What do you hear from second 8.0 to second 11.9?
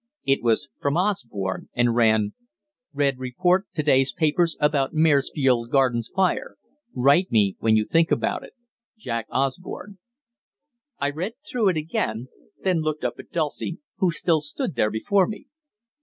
about it. "JACK OSBORNE." I read it through